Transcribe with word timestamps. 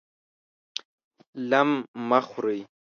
لم 1.49 1.69
مه 2.09 2.19
خورئ! 2.29 2.59